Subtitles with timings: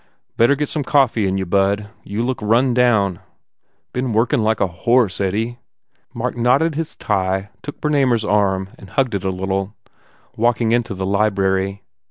[0.35, 1.89] "Better get some coffee in you, bud.
[2.03, 3.19] You look run down."
[3.93, 5.59] "Been workin like a horse, Eddie."
[6.11, 9.75] Mark knotted his tie, took Bernamer s arm and hugged it a little,
[10.35, 11.83] walking into the library.